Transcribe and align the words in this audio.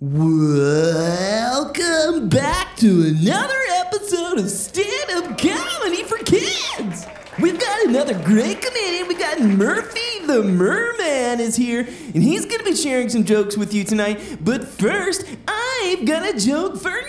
Welcome 0.00 1.80
back 2.28 2.76
to 2.76 3.06
another 3.08 3.58
episode 3.78 4.38
of 4.38 4.48
Stand 4.48 5.10
Up 5.10 5.36
Comedy 5.36 6.04
for 6.04 6.18
Kids. 6.18 7.04
We've 7.40 7.58
got 7.58 7.86
another 7.86 8.14
great 8.22 8.62
comedian. 8.62 9.08
We 9.08 9.16
got 9.16 9.40
Murphy 9.40 10.24
the 10.24 10.44
Merman 10.44 11.40
is 11.40 11.56
here, 11.56 11.80
and 11.80 12.22
he's 12.22 12.44
gonna 12.46 12.62
be 12.62 12.76
sharing 12.76 13.08
some 13.08 13.24
jokes 13.24 13.56
with 13.56 13.74
you 13.74 13.82
tonight. 13.82 14.38
But 14.40 14.68
first, 14.68 15.24
I've 15.48 16.04
got 16.04 16.32
a 16.32 16.38
joke 16.38 16.76
for 16.76 17.00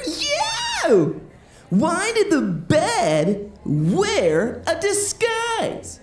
you. 0.88 1.21
Why 1.70 2.12
did 2.16 2.32
the 2.32 2.42
bed 2.42 3.52
wear 3.66 4.64
a 4.66 4.80
disguise? 4.80 6.00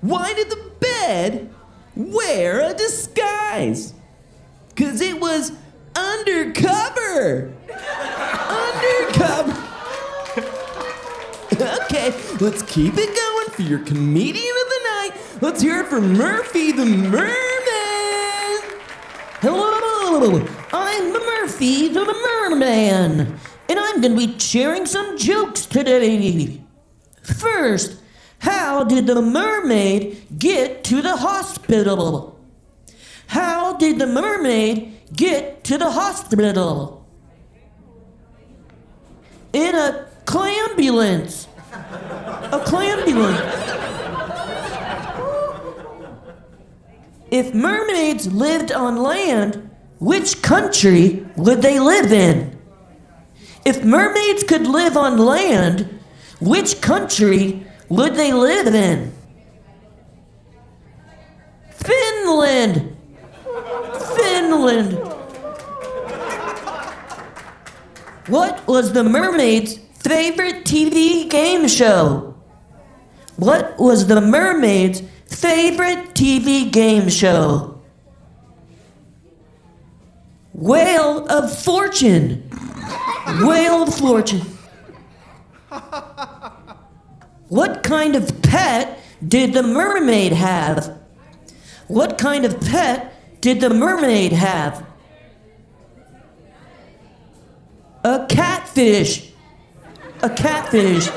Why 0.00 0.32
did 0.32 0.48
the 0.48 0.70
bed 0.78 1.52
wear 1.96 2.70
a 2.70 2.72
disguise? 2.72 3.94
Because 4.80 5.02
it 5.02 5.20
was 5.20 5.52
undercover. 5.94 7.52
undercover. 8.48 9.52
okay, 11.84 12.14
let's 12.40 12.62
keep 12.62 12.94
it 12.96 13.14
going 13.14 13.50
for 13.50 13.60
your 13.60 13.80
comedian 13.80 14.54
of 14.62 14.68
the 14.70 14.80
night. 14.84 15.10
Let's 15.42 15.60
hear 15.60 15.80
it 15.80 15.88
for 15.88 16.00
Murphy 16.00 16.72
the 16.72 16.86
Merman. 16.86 17.36
Hello, 19.42 20.48
I'm 20.72 21.12
Murphy 21.12 21.88
the 21.88 22.06
Merman, 22.06 23.38
and 23.68 23.78
I'm 23.78 24.00
going 24.00 24.18
to 24.18 24.26
be 24.28 24.38
sharing 24.38 24.86
some 24.86 25.18
jokes 25.18 25.66
today. 25.66 26.58
First, 27.22 28.00
how 28.38 28.84
did 28.84 29.06
the 29.06 29.20
mermaid 29.20 30.38
get 30.38 30.84
to 30.84 31.02
the 31.02 31.18
hospital? 31.18 32.39
How 33.30 33.74
did 33.74 34.00
the 34.00 34.08
mermaid 34.08 34.92
get 35.14 35.62
to 35.62 35.78
the 35.78 35.88
hospital? 35.88 37.06
In 39.52 39.72
a 39.76 40.08
clambulance. 40.24 41.46
A 42.50 42.58
clambulance. 42.66 43.38
If 47.30 47.54
mermaids 47.54 48.32
lived 48.32 48.72
on 48.72 48.96
land, 48.96 49.70
which 50.00 50.42
country 50.42 51.24
would 51.36 51.62
they 51.62 51.78
live 51.78 52.12
in? 52.12 52.58
If 53.64 53.84
mermaids 53.84 54.42
could 54.42 54.66
live 54.66 54.96
on 54.96 55.18
land, 55.18 56.00
which 56.40 56.80
country 56.80 57.64
would 57.88 58.16
they 58.16 58.32
live 58.32 58.74
in? 58.74 59.12
Finland! 61.70 62.89
Finland! 64.30 64.92
What 68.28 68.64
was 68.68 68.92
the 68.92 69.02
mermaid's 69.02 69.78
favorite 69.94 70.64
TV 70.64 71.28
game 71.28 71.66
show? 71.66 72.36
What 73.36 73.76
was 73.78 74.06
the 74.06 74.20
mermaid's 74.20 75.02
favorite 75.26 76.14
TV 76.14 76.70
game 76.70 77.08
show? 77.08 77.82
Whale 80.52 81.26
of 81.28 81.44
Fortune! 81.64 82.48
Whale 83.42 83.82
of 83.82 83.94
Fortune. 83.94 84.46
What 87.48 87.82
kind 87.82 88.14
of 88.14 88.42
pet 88.42 89.00
did 89.26 89.54
the 89.54 89.64
mermaid 89.64 90.32
have? 90.32 90.96
What 91.88 92.16
kind 92.16 92.44
of 92.44 92.60
pet 92.60 93.09
did 93.40 93.60
the 93.60 93.70
mermaid 93.70 94.32
have? 94.32 94.86
A 98.04 98.26
catfish. 98.28 99.30
A 100.22 100.30
catfish. 100.30 101.08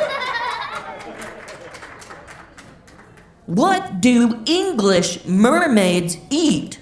What 3.45 3.99
do 3.99 4.41
English 4.45 5.25
mermaids 5.25 6.17
eat? 6.29 6.79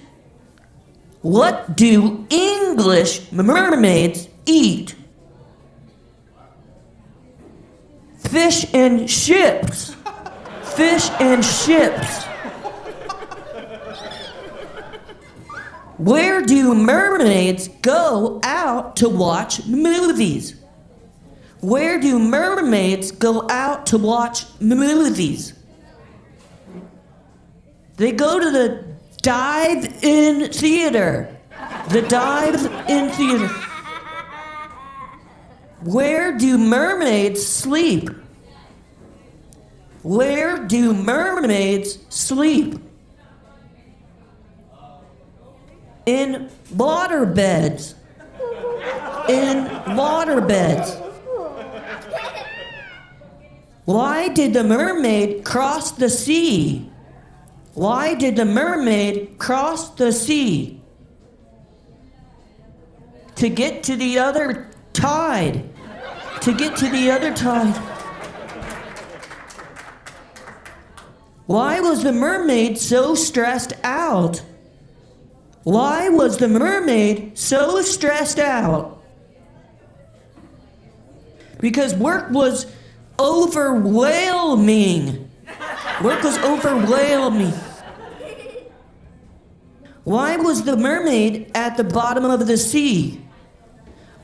What 1.22 1.76
do 1.76 2.26
English 2.30 3.30
mermaids 3.32 4.28
eat? 4.46 4.94
Fish 8.18 8.66
and 8.72 9.08
chips. 9.08 9.94
Fish 10.62 11.10
and 11.20 11.44
chips. 11.44 12.31
Where 16.02 16.42
do 16.42 16.74
mermaids 16.74 17.68
go 17.80 18.40
out 18.42 18.96
to 18.96 19.08
watch 19.08 19.64
movies? 19.66 20.56
Where 21.60 22.00
do 22.00 22.18
mermaids 22.18 23.12
go 23.12 23.48
out 23.48 23.86
to 23.86 23.98
watch 23.98 24.46
movies? 24.60 25.54
They 27.98 28.10
go 28.10 28.40
to 28.40 28.50
the 28.50 28.84
dive 29.22 30.02
in 30.02 30.50
theater. 30.52 31.38
The 31.90 32.02
dive 32.02 32.66
in 32.90 33.10
theater. 33.10 33.46
Where 35.84 36.36
do 36.36 36.58
mermaids 36.58 37.46
sleep? 37.46 38.10
Where 40.02 40.66
do 40.66 40.94
mermaids 40.94 42.00
sleep? 42.08 42.80
In 46.06 46.50
water 46.74 47.26
beds. 47.26 47.94
In 49.28 49.96
water 49.96 50.40
beds. 50.40 50.96
Why 53.84 54.28
did 54.28 54.54
the 54.54 54.64
mermaid 54.64 55.44
cross 55.44 55.92
the 55.92 56.08
sea? 56.08 56.90
Why 57.74 58.14
did 58.14 58.36
the 58.36 58.44
mermaid 58.44 59.38
cross 59.38 59.90
the 59.90 60.12
sea? 60.12 60.80
To 63.36 63.48
get 63.48 63.82
to 63.84 63.96
the 63.96 64.18
other 64.18 64.70
tide. 64.92 65.68
To 66.42 66.52
get 66.52 66.76
to 66.76 66.88
the 66.88 67.10
other 67.10 67.34
tide. 67.34 67.76
Why 71.46 71.80
was 71.80 72.02
the 72.02 72.12
mermaid 72.12 72.78
so 72.78 73.14
stressed 73.14 73.72
out? 73.82 74.42
Why 75.64 76.08
was 76.08 76.38
the 76.38 76.48
mermaid 76.48 77.38
so 77.38 77.82
stressed 77.82 78.38
out? 78.38 79.02
Because 81.60 81.94
work 81.94 82.30
was 82.30 82.66
overwhelming. 83.20 85.30
Work 86.02 86.24
was 86.24 86.38
overwhelming. 86.38 87.52
Why 90.04 90.36
was 90.36 90.64
the 90.64 90.76
mermaid 90.76 91.52
at 91.54 91.76
the 91.76 91.84
bottom 91.84 92.24
of 92.24 92.48
the 92.48 92.56
sea? 92.56 93.20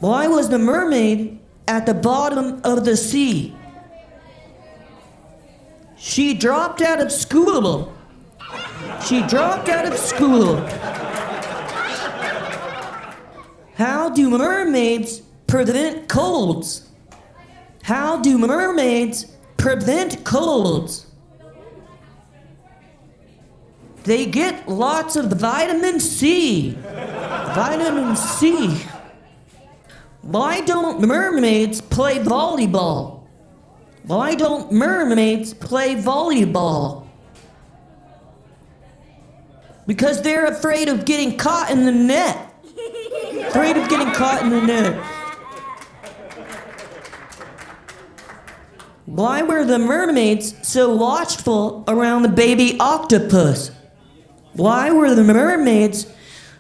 Why 0.01 0.27
was 0.27 0.49
the 0.49 0.59
mermaid 0.59 1.39
at 1.69 1.87
the 1.87 1.95
bottom 1.95 2.61
of 2.65 2.85
the 2.85 2.97
sea? 2.97 3.55
She 5.97 6.35
dropped 6.35 6.83
out 6.83 7.01
of 7.01 7.13
school. 7.13 7.93
She 9.07 9.23
dropped 9.23 9.69
out 9.69 9.87
of 9.87 9.97
school. 9.97 10.57
How 13.79 14.09
do 14.09 14.29
mermaids 14.29 15.21
prevent 15.47 16.09
colds? 16.09 16.89
How 17.85 18.17
do 18.21 18.37
mermaids 18.37 19.27
prevent 19.57 20.25
colds? 20.25 21.07
They 24.03 24.27
get 24.27 24.69
lots 24.69 25.15
of 25.15 25.27
vitamin 25.31 26.01
C. 26.01 26.71
Vitamin 26.73 28.17
C. 28.17 28.81
Why 30.23 30.61
don't 30.63 31.01
mermaids 31.01 31.81
play 31.81 32.19
volleyball? 32.19 33.29
Why 34.03 34.35
don't 34.35 34.73
mermaids 34.73 35.55
play 35.55 35.95
volleyball? 35.95 37.07
Because 39.87 40.21
they're 40.23 40.47
afraid 40.47 40.89
of 40.89 41.05
getting 41.05 41.37
caught 41.37 41.71
in 41.71 41.85
the 41.85 41.93
net. 41.93 42.48
Afraid 43.49 43.77
of 43.79 43.89
getting 43.89 44.13
caught 44.13 44.43
in 44.43 44.51
the 44.51 44.61
net. 44.61 45.03
Why 49.07 49.43
were 49.43 49.65
the 49.65 49.79
mermaids 49.79 50.55
so 50.63 50.95
watchful 50.95 51.83
around 51.89 52.23
the 52.23 52.29
baby 52.29 52.77
octopus? 52.79 53.71
Why 54.53 54.91
were 54.91 55.15
the 55.15 55.25
mermaids 55.25 56.07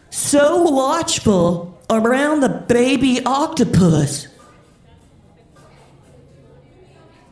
so 0.08 0.62
watchful 0.62 1.78
around 1.90 2.40
the 2.40 2.48
baby 2.48 3.20
octopus? 3.24 4.28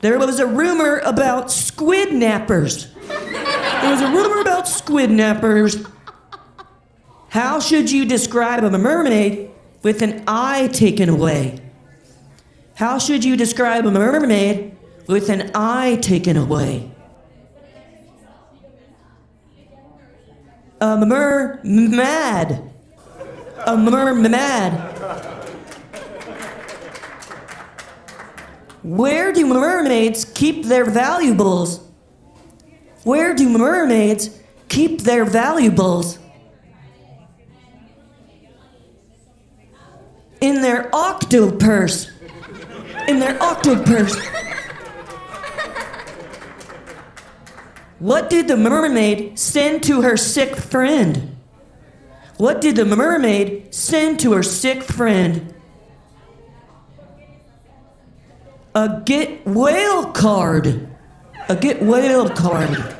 There 0.02 0.18
was 0.18 0.38
a 0.38 0.46
rumor 0.46 0.98
about 0.98 1.50
squid 1.50 2.10
nappers. 2.10 2.92
There 3.08 3.90
was 3.90 4.02
a 4.02 4.08
rumor 4.08 4.42
about 4.42 4.68
squid 4.68 5.08
nappers. 5.08 5.90
How 7.36 7.60
should 7.60 7.90
you 7.90 8.06
describe 8.06 8.64
a 8.64 8.78
mermaid 8.78 9.50
with 9.82 10.00
an 10.00 10.24
eye 10.26 10.68
taken 10.68 11.10
away? 11.10 11.60
How 12.76 12.98
should 12.98 13.26
you 13.26 13.36
describe 13.36 13.84
a 13.84 13.90
mermaid 13.90 14.74
with 15.06 15.28
an 15.28 15.50
eye 15.54 15.98
taken 16.00 16.38
away? 16.38 16.90
A 20.80 20.96
mer 21.04 21.60
mad. 21.62 22.72
A 23.66 23.76
mer 23.76 24.14
mad. 24.14 24.72
Where 28.82 29.30
do 29.34 29.44
mermaids 29.44 30.24
keep 30.24 30.64
their 30.64 30.86
valuables? 30.86 31.86
Where 33.04 33.34
do 33.34 33.50
mermaids 33.50 34.40
keep 34.70 35.02
their 35.02 35.26
valuables? 35.26 36.18
In 40.46 40.60
their 40.62 40.88
octopurse. 40.94 42.08
In 43.08 43.18
their 43.18 43.36
octopurse. 43.42 44.16
What 47.98 48.30
did 48.30 48.46
the 48.46 48.56
mermaid 48.56 49.36
send 49.40 49.82
to 49.82 50.02
her 50.02 50.16
sick 50.16 50.54
friend? 50.54 51.36
What 52.36 52.60
did 52.60 52.76
the 52.76 52.84
mermaid 52.84 53.74
send 53.74 54.20
to 54.20 54.34
her 54.34 54.44
sick 54.44 54.84
friend? 54.84 55.52
A 58.76 59.02
get 59.04 59.44
whale 59.44 60.12
card. 60.12 60.88
A 61.48 61.56
get 61.56 61.82
whale 61.82 62.30
card. 62.30 62.95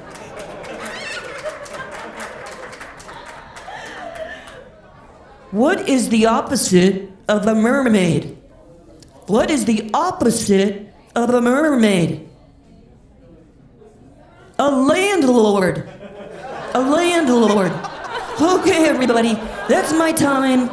What 5.50 5.88
is 5.88 6.08
the 6.08 6.26
opposite 6.26 7.10
of 7.28 7.46
a 7.46 7.54
mermaid? 7.54 8.37
What 9.26 9.50
is 9.50 9.64
the 9.64 9.90
opposite 9.94 10.93
of 11.14 11.31
a 11.31 11.40
mermaid? 11.40 12.28
A 14.58 14.70
landlord. 14.70 15.88
A 16.75 16.81
landlord. 16.81 17.72
Okay, 18.40 18.88
everybody, 18.88 19.34
that's 19.69 19.93
my 19.93 20.12
time. 20.12 20.69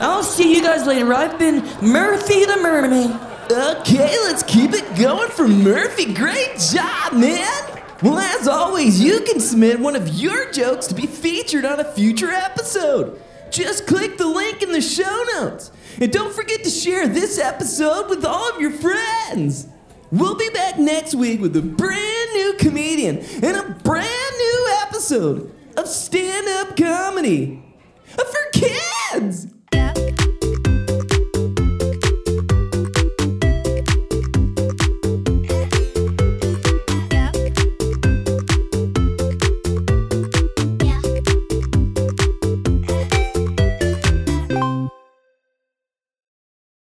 I'll 0.00 0.22
see 0.22 0.54
you 0.54 0.62
guys 0.62 0.86
later. 0.86 1.12
I've 1.12 1.38
been 1.38 1.64
Murphy 1.82 2.44
the 2.44 2.56
Mermaid. 2.58 3.10
Okay, 3.50 4.16
let's 4.24 4.42
keep 4.42 4.72
it 4.72 4.84
going 4.96 5.30
for 5.30 5.48
Murphy. 5.48 6.12
Great 6.12 6.58
job, 6.58 7.14
man! 7.14 7.82
Well, 8.02 8.18
as 8.18 8.46
always, 8.46 9.02
you 9.02 9.20
can 9.22 9.40
submit 9.40 9.80
one 9.80 9.96
of 9.96 10.08
your 10.08 10.52
jokes 10.52 10.86
to 10.88 10.94
be 10.94 11.06
featured 11.06 11.64
on 11.64 11.80
a 11.80 11.84
future 11.92 12.30
episode. 12.30 13.20
Just 13.50 13.86
click 13.86 14.18
the 14.18 14.26
link 14.26 14.62
in 14.62 14.72
the 14.72 14.80
show 14.80 15.24
notes. 15.34 15.70
And 16.00 16.12
don't 16.12 16.32
forget 16.32 16.64
to 16.64 16.70
share 16.70 17.08
this 17.08 17.38
episode 17.38 18.08
with 18.08 18.24
all 18.24 18.50
of 18.50 18.60
your 18.60 18.70
friends. 18.70 19.66
We'll 20.10 20.36
be 20.36 20.48
back 20.50 20.78
next 20.78 21.14
week 21.14 21.40
with 21.40 21.56
a 21.56 21.62
brand 21.62 22.32
new 22.34 22.54
comedian 22.58 23.18
and 23.18 23.56
a 23.56 23.74
brand 23.82 24.36
new 24.38 24.66
episode 24.82 25.52
of 25.76 25.86
stand 25.86 26.48
up 26.48 26.76
comedy 26.76 27.62
for 28.04 28.50
kids. 28.52 29.57